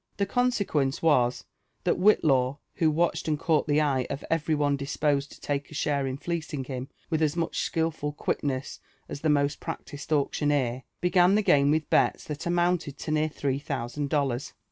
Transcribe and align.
The 0.17 0.25
consequence 0.25 1.03
was, 1.03 1.45
thai 1.85 1.91
Whillaw, 1.91 2.57
who 2.77 2.89
watched 2.89 3.27
and 3.27 3.37
caught 3.37 3.69
Ihe 3.69 3.77
eye 3.77 4.07
of 4.09 4.25
every 4.31 4.55
one 4.55 4.75
disposed 4.75 5.31
to 5.31 5.39
take 5.39 5.69
a 5.69 5.75
share 5.75 6.07
in 6.07 6.17
fleecing 6.17 6.63
him 6.63 6.89
with 7.11 7.21
as 7.21 7.35
much 7.35 7.59
skilful 7.59 8.11
quickness 8.11 8.79
as 9.07 9.21
the 9.21 9.29
most 9.29 9.59
practised 9.59 10.11
auctioneer, 10.11 10.85
began 11.01 11.37
Ihe 11.37 11.45
game 11.45 11.69
with 11.69 11.87
bets 11.91 12.23
that 12.23 12.47
amounted 12.47 12.97
to 12.97 13.11
near 13.11 13.29
three 13.29 13.59
thousand 13.59 14.09
dollars. 14.09 14.53